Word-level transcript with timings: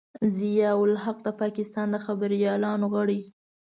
ضیا 0.37 0.69
الحق 0.83 1.17
د 1.25 1.29
پاکستان 1.41 1.87
د 1.91 1.95
خبریالانو 2.05 2.85
غړی. 2.93 3.19